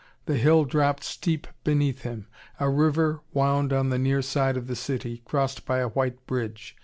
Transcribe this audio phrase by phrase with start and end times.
[0.25, 2.25] The hill dropped steep beneath him.
[2.59, 6.75] A river wound on the near side of the city, crossed by a white bridge.